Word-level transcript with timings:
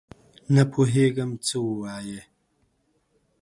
نه 0.53 0.63
پوهېږم 0.71 1.31
څه 1.45 1.57
وایې؟؟ 1.65 2.21